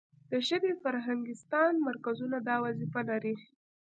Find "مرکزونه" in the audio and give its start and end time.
1.87-2.37